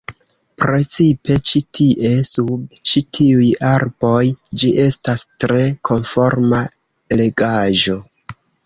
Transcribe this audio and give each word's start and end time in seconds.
Precipe 0.61 1.35
ĉi 1.49 1.61
tie, 1.79 2.13
sub 2.31 2.79
ĉi 2.93 3.05
tiuj 3.19 3.51
arboj 3.75 4.25
ĝi 4.63 4.75
estas 4.89 5.29
tre 5.45 5.63
konforma 5.93 6.67
legaĵo. 7.23 8.05